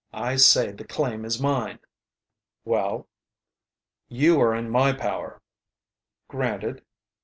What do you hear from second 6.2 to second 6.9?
"Granted."